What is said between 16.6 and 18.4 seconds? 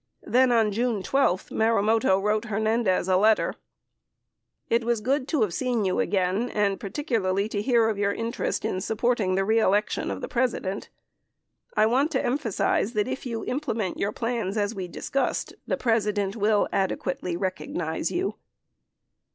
adequately recognize you.